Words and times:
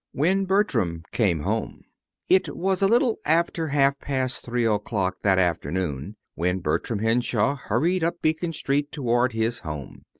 WHEN 0.13 0.45
BERTRAM 0.45 1.03
CAME 1.11 1.41
HOME 1.41 1.83
It 2.27 2.55
was 2.57 2.81
a 2.81 2.87
little 2.87 3.19
after 3.23 3.67
half 3.67 3.99
past 3.99 4.43
three 4.43 4.65
o'clock 4.65 5.17
that 5.21 5.37
afternoon 5.37 6.15
when 6.33 6.57
Bertram 6.57 6.97
Henshaw 6.97 7.55
hurried 7.55 8.03
up 8.03 8.19
Beacon 8.19 8.51
Street 8.51 8.91
toward 8.91 9.33
his 9.33 9.59
home. 9.59 10.05